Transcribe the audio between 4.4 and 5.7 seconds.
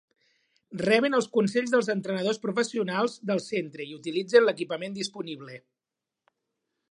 l'equipament disponible.